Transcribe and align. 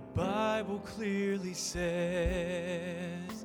The 0.00 0.22
Bible 0.22 0.78
clearly 0.78 1.52
says 1.52 3.44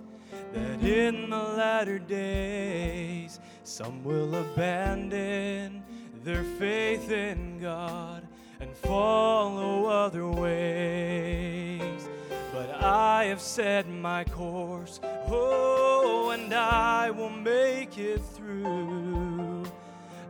that 0.53 0.81
in 0.81 1.29
the 1.29 1.37
latter 1.37 1.99
days 1.99 3.41
some 3.63 4.01
will 4.05 4.33
abandon 4.35 5.83
their 6.23 6.45
faith 6.57 7.11
in 7.11 7.59
God 7.59 8.25
and 8.61 8.73
follow 8.73 9.87
other 9.87 10.29
ways. 10.29 12.07
But 12.53 12.81
I 12.81 13.25
have 13.25 13.41
set 13.41 13.89
my 13.89 14.23
course, 14.23 15.01
oh, 15.27 16.29
and 16.29 16.53
I 16.53 17.11
will 17.11 17.31
make 17.31 17.97
it 17.97 18.21
through. 18.33 19.65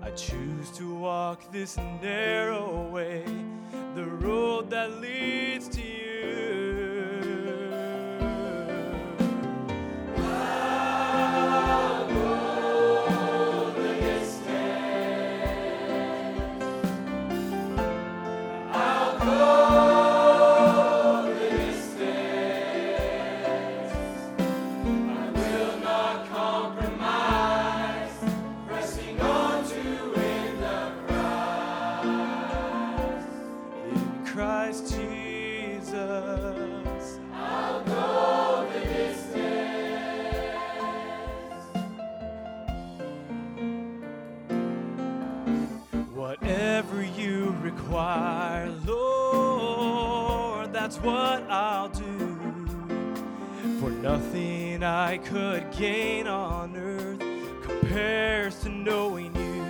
I 0.01 0.09
choose 0.11 0.71
to 0.71 0.95
walk 0.95 1.51
this 1.51 1.77
narrow 1.77 2.89
way, 2.89 3.23
the 3.93 4.05
road 4.05 4.71
that 4.71 4.91
leads 5.01 5.34
Jesus, 35.85 37.19
I'll 37.31 37.83
go 37.83 38.67
the 38.73 38.79
distance. 38.79 39.35
Whatever 46.13 47.03
you 47.03 47.55
require, 47.61 48.71
Lord, 48.87 50.73
that's 50.73 50.97
what 50.97 51.43
I'll 51.51 51.89
do. 51.89 52.37
For 53.79 53.91
nothing 53.91 54.81
I 54.83 55.19
could 55.19 55.71
gain 55.71 56.25
on 56.25 56.75
earth 56.75 57.19
compares 57.61 58.59
to 58.61 58.69
knowing 58.69 59.35
you. 59.35 59.63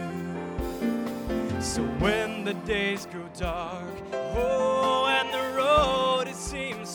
So 1.61 1.81
when 1.99 2.45
the 2.45 2.53
days 2.53 3.05
grow 3.11 3.27
dark, 3.37 3.83
oh, 4.13 5.04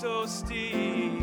so 0.01 0.25
steep, 0.25 1.23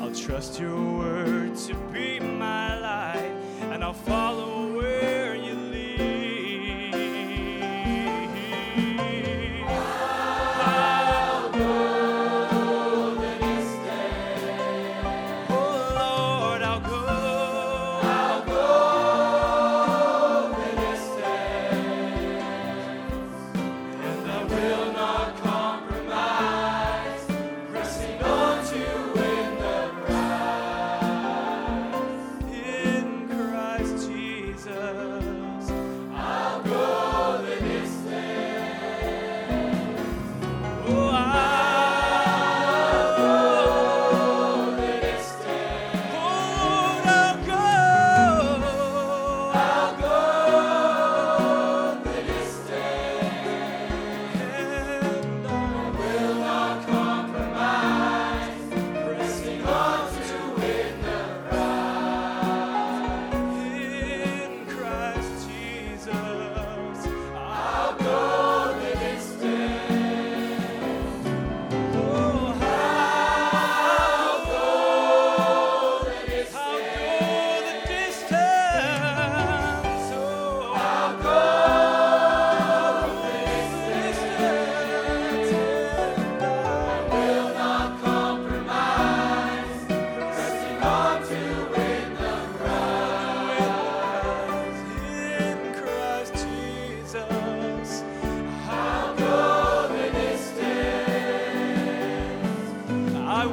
I'll 0.00 0.14
trust 0.14 0.58
your 0.58 0.74
word 0.74 1.54
to 1.66 1.74
be 1.92 2.18
my 2.18 2.78
light, 2.80 3.36
and 3.70 3.84
I'll 3.84 3.92
follow 3.92 4.72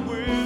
will. 0.04 0.45